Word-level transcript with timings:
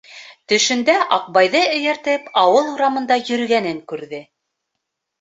Төшөндә 0.53 0.95
Аҡбайҙы 1.17 1.61
эйәртеп 1.75 2.33
ауыл 2.47 2.75
урамында 2.75 3.21
йөрөгәнен 3.25 3.87
күрҙе. 3.93 4.27